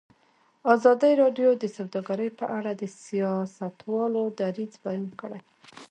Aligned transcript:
ازادي 0.73 1.11
راډیو 1.21 1.49
د 1.57 1.63
سوداګري 1.77 2.29
په 2.39 2.45
اړه 2.57 2.71
د 2.75 2.83
سیاستوالو 3.03 4.23
دریځ 4.39 4.73
بیان 4.83 5.05
کړی. 5.21 5.39